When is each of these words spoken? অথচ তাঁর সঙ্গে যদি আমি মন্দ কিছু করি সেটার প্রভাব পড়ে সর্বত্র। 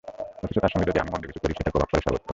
অথচ 0.43 0.57
তাঁর 0.63 0.71
সঙ্গে 0.73 0.87
যদি 0.89 0.99
আমি 1.01 1.09
মন্দ 1.13 1.23
কিছু 1.29 1.39
করি 1.43 1.53
সেটার 1.57 1.73
প্রভাব 1.73 1.89
পড়ে 1.91 2.03
সর্বত্র। 2.05 2.29